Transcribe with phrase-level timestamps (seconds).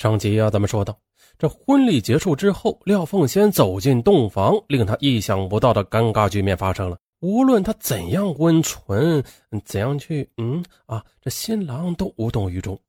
[0.00, 0.98] 上集啊，咱们说到，
[1.36, 6.96] 这婚礼结束之后，廖凤仙走进洞房，令他意想不到的尴尬局面发生了。
[7.20, 9.22] 无论他怎样温存，
[9.62, 10.26] 怎样去……
[10.38, 12.80] 嗯啊，这新郎都无动于衷。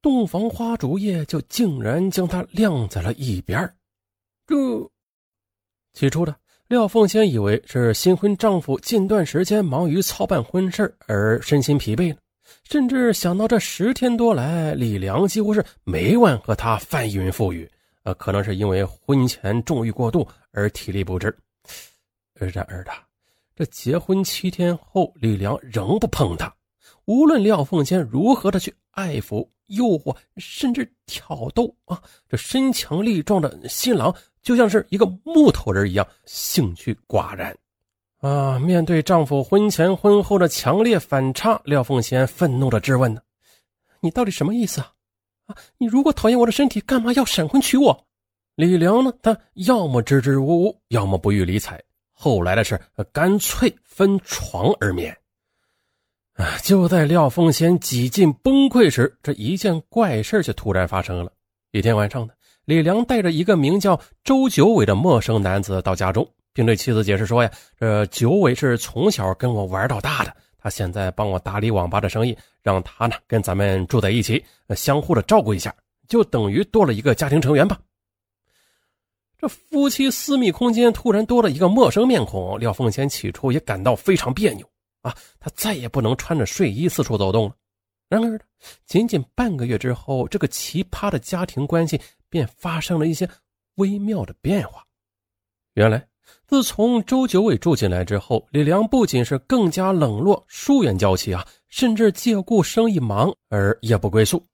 [0.00, 3.68] 洞房花烛夜就竟然将他晾在了一边
[4.46, 4.54] 这
[5.92, 6.36] 起初的
[6.68, 12.20] 廖凤仙以为是新婚丈夫近段时间忙于操办婚事而身心疲惫了。
[12.64, 17.70] 甚至想到这十天多来，李良几乎是每晚和他翻云覆雨，
[18.02, 21.36] 呃，可能是因为婚前重欲过度而体力不支。
[22.34, 22.90] 然而的，
[23.54, 26.52] 这结婚七天后，李良仍不碰她。
[27.04, 37.56] 无论廖凤仙如何的去爱抚、诱惑，甚至挑逗啊，这身强力壮的新郎就像是一个木头人一样，兴趣寡然。
[38.20, 38.58] 啊！
[38.58, 43.20] 面对丈夫婚前婚后的强烈反差，廖凤仙愤怒的质问：“呢，
[44.00, 44.92] 你到底什么意思啊？
[45.46, 48.06] 啊，你如果讨厌我的身体，干嘛要闪婚娶我？”
[48.56, 49.12] 李良呢？
[49.22, 51.82] 他要么支支吾吾，要么不予理睬。
[52.12, 52.78] 后来的事，
[53.10, 55.16] 干脆分床而眠。
[56.34, 56.58] 啊！
[56.62, 61.32] 就在廖凤仙几近崩溃时，这一件怪事却突然发生了。
[61.70, 62.34] 一天晚上呢，
[62.66, 66.28] 李良带着一个名叫周九伟的陌生男子到家中。
[66.52, 75.74] 并对妻子解释说：“呀，这九尾是从小跟我玩到大的，他现在帮我打理网吧的生意，让他呢跟咱们住在一起，相互的照顾一下，
[76.08, 77.78] 就等于多了一个家庭成员吧。”
[79.38, 84.68] 这夫妻私密空间突然多了一个陌生面孔，廖凤仙起初也感到非常别扭
[85.00, 87.54] 啊，她再也不能穿着睡衣四处走动了。
[88.10, 88.38] 然而，
[88.84, 93.26] 仅仅半个月之后，这个奇葩的家庭关系便发生了一些
[93.76, 94.84] 微妙的变化。
[95.72, 96.09] 原来。
[96.46, 104.44] 自从周九伟住进来之后，李良不仅是更加冷落、疏远娇妻啊，甚至借故生意忙而夜不归宿。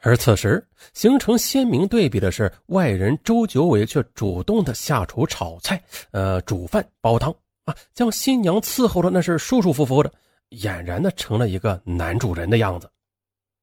[0.00, 10.12] 而此时形成鲜明对比的是，外人周九伟却主动的下厨炒菜，呃，煮饭煲汤啊，将新娘伺候的那是舒舒服服的，
[10.50, 12.90] 俨然的成了一个男主人的样子。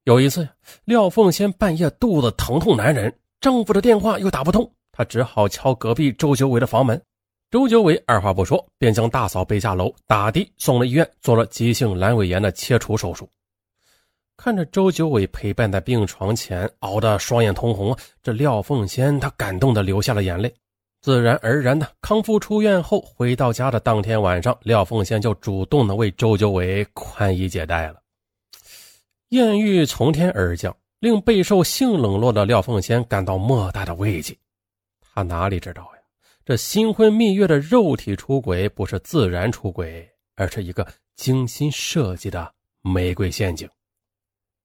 [0.05, 0.49] 有一次，
[0.85, 6.99] 廖凤仙半夜肚子疼痛难忍，丈夫的电话又打不通，她只好敲隔壁周九伟的房门。
[7.51, 13.29] 周九伟二话不说，便将大嫂背下楼，打的送了医院，做了急性阑尾炎的切除手术。
[14.37, 20.49] 看着周九伟陪伴在病床前，熬得双眼通红，这廖凤仙她感动的流下了眼泪。
[21.01, 28.01] 自然而然的康复出院后，回到家的当天晚上，廖凤仙就主动的为周九伟宽衣解带了。
[29.27, 34.33] 艳遇从天而降，令备受性冷落的廖凤仙感到莫大的慰藉。
[35.13, 36.00] 他哪里知道呀？
[36.43, 43.69] 这新婚蜜月的肉体出轨不是自然出轨，而是一个精心设计的玫瑰陷阱。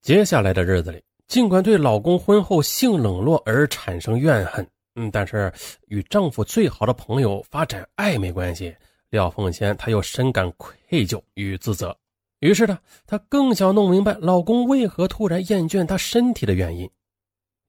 [0.00, 5.52] 接下来的日子里，尽管对老公婚后性冷落而产生怨恨，嗯，但是
[5.88, 8.74] 与丈夫最好的朋友发展暧昧关系，
[9.10, 11.94] 廖凤仙她又深感愧疚与自责。
[12.40, 16.88] 于是呢，她更想弄明白老公为何突然厌倦她身体的原因。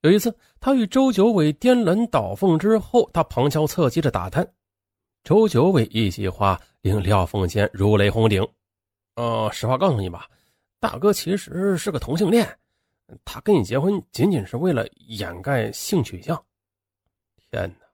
[0.02, 4.48] 有一次，他与周九伟颠鸾倒凤之后，他旁敲侧击的打探。
[5.24, 8.46] 周九伟一席话令廖凤仙如雷轰顶。
[9.16, 10.28] 呃，实话告诉你吧，
[10.78, 12.48] 大哥其实是个同性恋，
[13.24, 16.40] 他跟你结婚仅仅是为了掩盖性取向。
[17.50, 17.86] 天哪，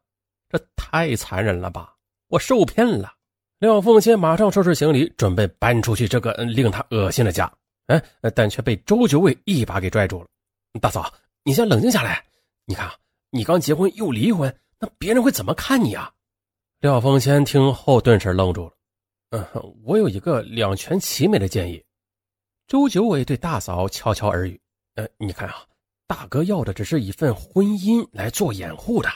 [0.50, 1.96] 这太残忍了吧！
[2.28, 3.14] 我受骗了。
[3.60, 7.50] 廖凤仙马上收拾行李，准备搬出去这个令他恶心的家。
[7.86, 8.02] 哎，
[8.34, 10.26] 但却被周九伟一把给拽住了。
[10.82, 11.10] 大嫂。
[11.46, 12.24] 你先冷静下来，
[12.64, 12.94] 你看啊，
[13.28, 16.10] 你刚结婚又离婚，那别人会怎么看你啊？
[16.80, 18.72] 廖凤仙听后顿时愣住了。
[19.28, 21.84] 嗯，我有一个两全其美的建议。
[22.66, 24.58] 周九伟对大嫂悄悄耳语
[24.96, 25.56] ：“呃，你看啊，
[26.06, 29.10] 大哥要的只是一份婚姻来做掩护的，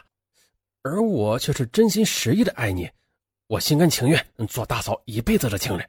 [0.83, 2.91] 而我却是真心实意的爱你，
[3.47, 5.89] 我心甘情愿做大嫂一辈子的情人。”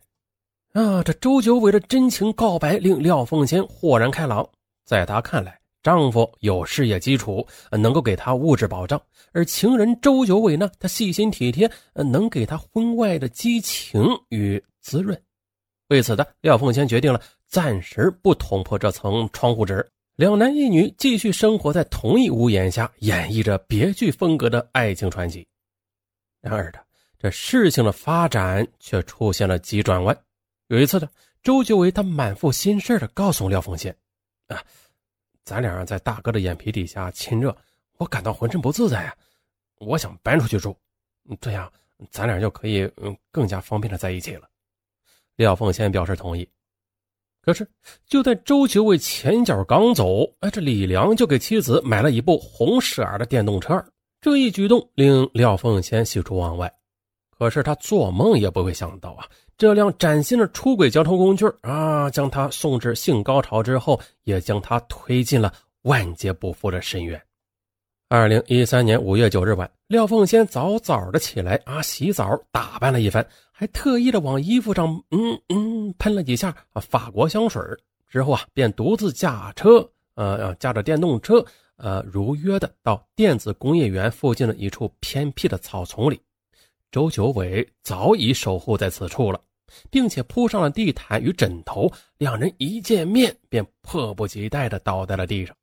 [0.71, 4.49] 啊，这周九伟的真情告白令廖凤仙豁然开朗，
[4.85, 5.58] 在他看来。
[5.81, 8.99] 丈夫有事业基础，能够给她物质保障；
[9.31, 15.19] 而情人周九伟呢，他细心体贴，能给她婚外的激情与滋润。
[15.87, 25.47] 为此呢，廖凤仙决定了暂时不捅破这层窗户纸，两男一女继续生活在同一屋檐下，演绎着别具风格的爱情传奇。
[26.41, 26.79] 然而的
[27.17, 30.17] 这事情的发展却出现了急转弯。
[30.67, 31.07] 有一次呢，
[31.41, 33.95] 周九伟他满腹心事的告诉廖凤仙
[34.47, 34.61] ：“啊。”
[35.43, 37.55] 咱俩在大哥的眼皮底下亲热，
[37.97, 39.15] 我感到浑身不自在啊！
[39.79, 40.75] 我想搬出去住，
[41.39, 41.71] 这样
[42.11, 44.47] 咱俩就可以嗯更加方便的在一起了。
[45.37, 46.47] 廖凤仙表示同意。
[47.41, 47.67] 可是
[48.05, 53.83] 就在周九伟前脚刚走，哎，这李良就给妻子买了一部红色儿的电动车。
[54.21, 56.71] 这一举动令廖凤仙喜出望外。
[57.39, 59.25] 可是他做梦也不会想到啊，
[59.57, 65.53] 这辆崭新的出轨交通工具啊，将他送至性高潮之后，也将他推进了
[65.83, 67.19] 万劫不复的深渊。
[68.09, 77.61] 二零一三年五月九日晚，廖凤仙早早的起来啊，洗澡打扮了一番，还特意的往衣服上嗯嗯喷了几下啊法国香水
[78.09, 81.45] 之后啊，便独自驾车呃驾着电动车
[81.77, 86.19] 呃如约的到电子工业园附近的一处偏僻的草丛里。
[86.91, 89.39] 周九伟早已守护在此处了，
[89.91, 91.91] 并且铺上了地毯与枕头。
[92.17, 95.55] 两人一见面便迫不及待地倒在了地上。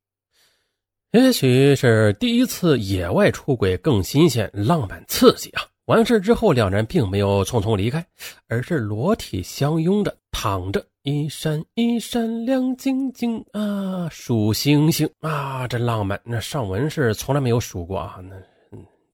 [1.12, 5.62] 也许是第一次野外出轨更新鲜、浪漫、刺激啊！
[5.87, 8.05] 完事之后，两人并没有匆匆离开，
[8.49, 16.20] 而是裸体相拥着躺着，一闪一闪亮晶晶啊，数星星啊，这浪漫。
[16.25, 18.37] 那上文是从来没有数过啊，那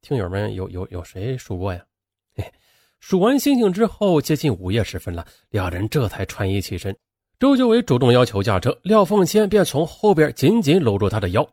[0.01, 1.85] 听友们有有有谁数过呀？
[3.03, 6.97] 数完星星之后，接近午夜时分了，两人这才穿衣起身。
[7.37, 11.47] 周九伟主动要求驾车，廖凤仙便从后边紧紧搂住他的腰。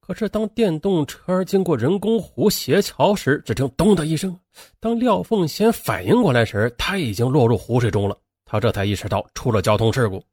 [0.00, 4.34] 可是当电动车经过人工湖斜桥时，只听“咚”的一声。
[4.80, 8.16] 当廖凤仙反应过来时，他已经落入湖水中了。
[8.46, 10.24] 他这才意识到出了交通事故，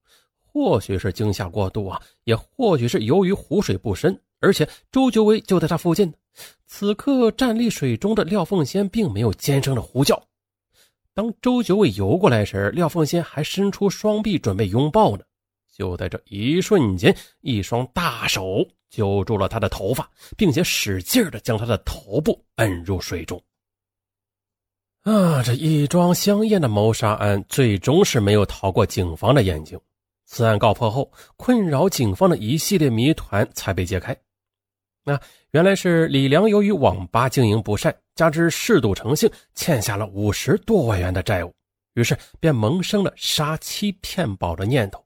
[0.42, 6.12] 或许是惊吓过度啊，也或许是由于湖水不深，而且周九伟就在他附近。
[6.66, 10.20] 此刻站立水中的廖凤仙并没有尖声的呼叫。
[11.14, 15.24] 当周九伟游过来时，廖凤仙还伸出双臂准备拥抱呢。
[15.76, 23.42] 就在这一瞬间，一双大手揪住了他的头发，并且使劲的将他的头部摁入水中。
[25.04, 29.80] 啊，这一桩香艳的谋杀案最终是没有逃过警方的眼睛。
[30.26, 34.16] 此案告破后，困扰警方的一系列谜团才被揭开。
[35.04, 35.20] 那
[35.52, 41.52] 原来是李良由于网吧经营不善，加之嗜赌成性，欠下了五十多万元的债务，
[41.96, 45.04] 于是便萌生了杀妻骗保的念头。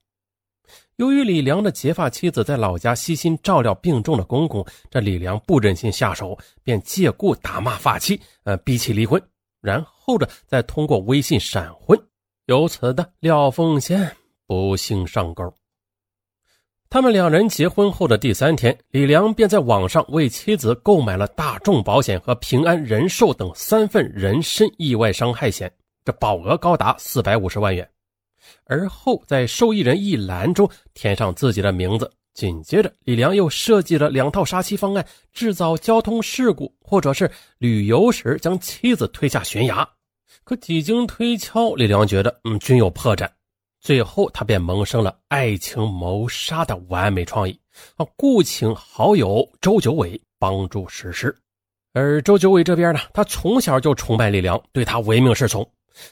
[0.98, 9.22] 由于李良的结发妻子在老家悉心照料病重的公公，这李良不忍心下手，便借故打骂发妻，呃，逼其离婚，
[9.62, 11.98] 然后的再通过微信闪婚，
[12.48, 14.14] 由此的廖凤仙
[14.46, 15.54] 不幸上钩。
[16.95, 25.69] 他们两人结婚后的第三天，李良便在网上为妻子购买了大众保险和平安人寿等三份人身意外伤害险，
[26.06, 27.86] 这保额高达四百五十万元。
[28.63, 32.09] 而后在受益人一栏中填上自己的名字。
[32.33, 39.86] 紧接着，李良又设计了两套杀妻方案，制造交通事故，或者是旅游时将妻子推下悬崖。
[40.45, 43.27] 可几经推敲，李良觉得，嗯，均有破绽。
[43.86, 47.56] 最后，他便萌生了爱情谋杀的完美创意
[47.98, 48.08] 啊！
[48.18, 51.38] 故请好友周九伟帮助实施。
[51.94, 55.64] 而周九伟这边呢，他从小就崇拜李良，对他唯命是从。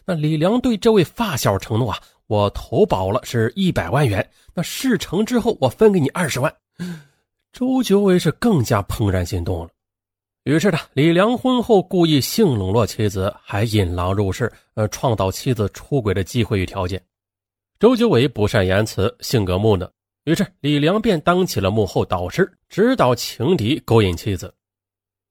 [0.06, 6.56] 那李良对这位发小承诺啊，我投保了是一百万元，那事成之后我分给你二十万。
[7.54, 9.70] 周九伟是更加怦然心动了。
[10.44, 17.04] 于是呢，李良婚后故意性冷落妻子，还引狼入室，呃，创造妻子出轨的机会与条件。
[17.84, 19.92] 周九伟不善言辞，性格木讷，
[20.24, 24.54] 于是李良便当起了幕后导师，指导情敌勾引妻子。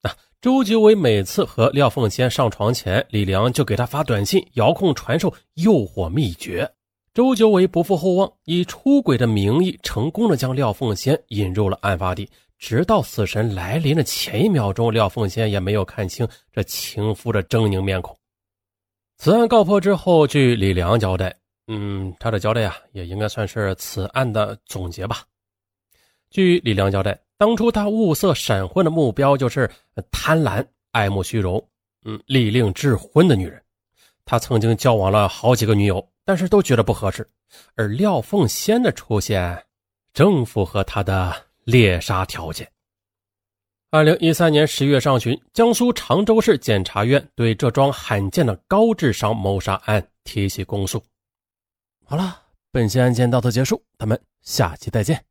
[0.03, 6.71] 啊，周九伟每次和廖凤仙上床前，李良就给他发短信，遥控传授诱惑秘诀。
[7.15, 12.29] 周九伟不负厚望，以出轨的名义，成功的将廖凤仙引入了案发地。
[12.59, 18.15] 直到死神来临的前一秒钟，廖凤仙也没有看清这情夫的狰狞面孔。
[19.17, 21.35] 此案告破之后，据李良交代。
[21.69, 25.25] 嗯，他的交代啊，也应该算是此案的总结吧。
[26.31, 29.71] 据李良交代，当初他物色闪婚的目标就是
[30.11, 31.63] 贪婪、爱慕虚荣、
[32.05, 33.63] 嗯，利令智昏的女人。
[34.25, 37.29] 他曾经交往了好几个女友，但是都觉得不合适。
[37.75, 39.63] 而廖凤仙的出现，
[40.15, 42.67] 正符合他的猎杀条件。
[43.91, 51.03] 二零一三年十月上旬，江苏常州市检察院对这桩罕见的高智商谋杀案提起公诉。
[52.13, 55.25] 好了，本期案件到此结束，咱们下期再见。